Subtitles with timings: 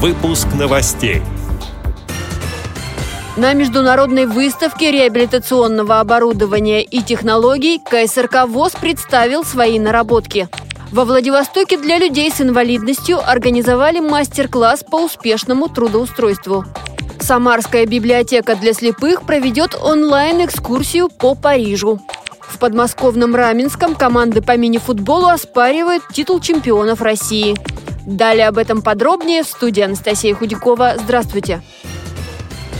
[0.00, 1.22] Выпуск новостей.
[3.36, 10.48] На международной выставке реабилитационного оборудования и технологий КСРК ВОЗ представил свои наработки.
[10.92, 16.64] Во Владивостоке для людей с инвалидностью организовали мастер-класс по успешному трудоустройству.
[17.18, 21.98] Самарская библиотека для слепых проведет онлайн-экскурсию по Парижу.
[22.40, 27.56] В подмосковном Раменском команды по мини-футболу оспаривают титул чемпионов России.
[28.08, 30.94] Далее об этом подробнее в студии Анастасия Худякова.
[30.98, 31.60] Здравствуйте!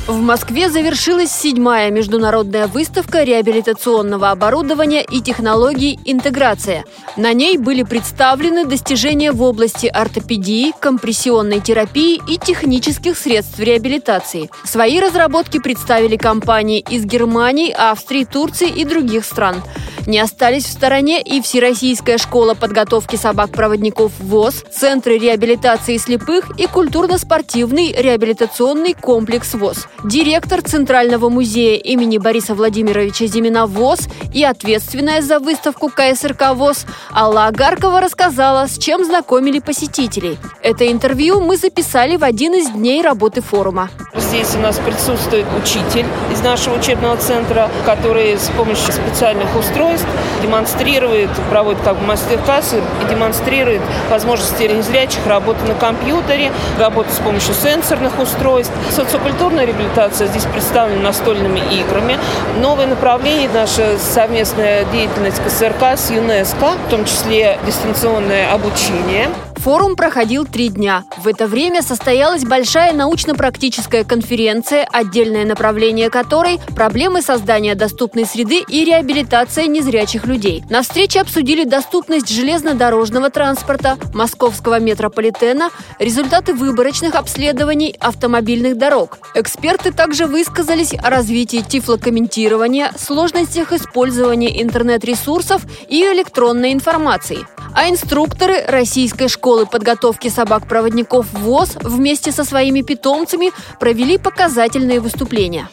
[0.06, 6.86] В Москве завершилась седьмая международная выставка реабилитационного оборудования и технологий «Интеграция».
[7.19, 14.48] На ней были представлены достижения в области ортопедии, компрессионной терапии и технических средств реабилитации.
[14.64, 19.62] Свои разработки представили компании из Германии, Австрии, Турции и других стран.
[20.08, 27.92] Не остались в стороне и Всероссийская школа подготовки собак-проводников ВОЗ, Центры реабилитации слепых и культурно-спортивный
[27.92, 35.91] реабилитационный комплекс ВОЗ, директор Центрального музея имени Бориса Владимировича Зимина ВОЗ и ответственная за выставку
[35.91, 40.38] КСРК ВОЗ Алла Агаркова рассказала, с чем знакомили посетителей.
[40.62, 43.90] Это интервью мы записали в один из дней работы форума.
[44.28, 50.06] Здесь у нас присутствует учитель из нашего учебного центра, который с помощью специальных устройств
[50.42, 57.54] демонстрирует, проводит как бы мастер-классы и демонстрирует возможности незрячих работы на компьютере, работы с помощью
[57.54, 58.74] сенсорных устройств.
[58.90, 62.18] Социокультурная реабилитация здесь представлена настольными играми.
[62.60, 69.30] Новое направление– наша совместная деятельность КСРК с ЮНЕСКО, в том числе дистанционное обучение.
[69.59, 71.05] Форум проходил три дня.
[71.17, 78.84] В это время состоялась большая научно-практическая конференция, отдельное направление которой– проблемы создания доступной среды и
[78.84, 80.62] реабилитация незрячих людей.
[80.70, 89.19] На встрече обсудили доступность железнодорожного транспорта, московского метрополитена, результаты выборочных обследований автомобильных дорог.
[89.34, 97.45] Эксперты также высказались о развитии тифлокомментирования, сложностях использования интернет-ресурсов и электронной информации.
[97.80, 105.68] А инструкторы Российской школы подготовки собак-проводников ВОЗ вместе со своими питомцами провели показательные выступления.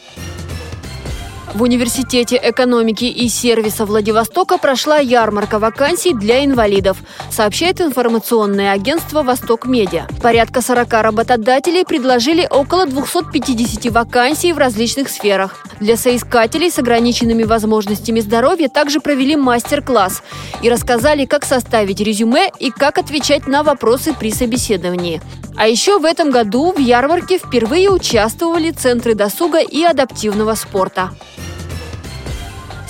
[1.56, 6.98] В Университете экономики и сервиса Владивостока прошла ярмарка вакансий для инвалидов,
[7.30, 10.06] сообщает информационное агентство «Восток Медиа».
[10.22, 15.64] Порядка 40 работодателей предложили около 250 вакансий в различных сферах.
[15.80, 20.22] Для соискателей с ограниченными возможностями здоровья также провели мастер-класс
[20.60, 25.22] и рассказали, как составить резюме и как отвечать на вопросы при собеседовании.
[25.56, 31.12] А еще в этом году в ярмарке впервые участвовали центры досуга и адаптивного спорта.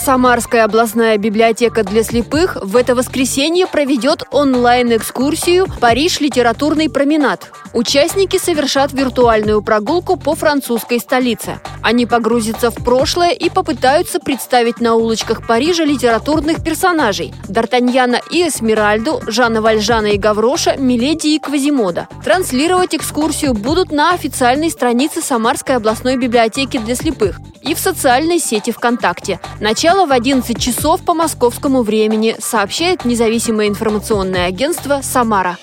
[0.06, 6.20] Самарская областная библиотека для слепых в это воскресенье проведет онлайн-экскурсию «Париж.
[6.20, 7.50] Литературный променад».
[7.74, 11.58] Участники совершат виртуальную прогулку по французской столице.
[11.82, 19.20] Они погрузятся в прошлое и попытаются представить на улочках Парижа литературных персонажей– Д'Артаньяна и Эсмеральду,
[19.26, 22.08] Жана Вальжана и Гавроша, Миледи и Квазимода.
[22.24, 28.70] Транслировать экскурсию будут на официальной странице Самарской областной библиотеки для слепых и в социальной сети
[28.70, 29.40] ВКонтакте.
[29.60, 35.56] Начало в 11 часов по московскому времени, сообщает независимое информационное агентство «Самара».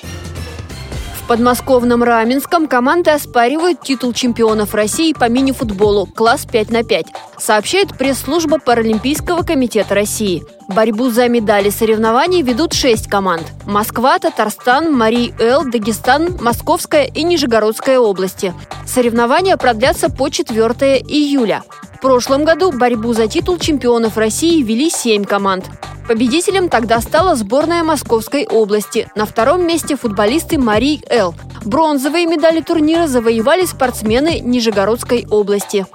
[1.23, 7.05] В подмосковном Раменском команды оспаривают титул чемпионов России по мини-футболу класс 5 на 5,
[7.37, 10.43] сообщает пресс-служба Паралимпийского комитета России.
[10.67, 13.43] Борьбу за медали соревнований ведут шесть команд.
[13.65, 18.53] Москва, Татарстан, Марий-Эл, Дагестан, Московская и Нижегородская области.
[18.85, 21.63] Соревнования продлятся по 4 июля
[22.03, 25.69] прошлом году борьбу за титул чемпионов России вели семь команд.
[26.05, 29.07] Победителем тогда стала сборная Московской области.
[29.15, 31.33] На втором месте футболисты Марий Эл.
[31.63, 35.85] Бронзовые медали турнира завоевали спортсмены Нижегородской области.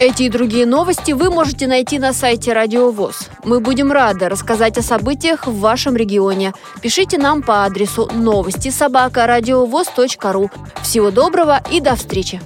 [0.00, 3.28] Эти и другие новости вы можете найти на сайте Радио ВОЗ.
[3.44, 6.54] Мы будем рады рассказать о событиях в вашем регионе.
[6.80, 9.28] Пишите нам по адресу новости собака
[10.32, 10.50] ру.
[10.82, 12.40] Всего доброго и до встречи!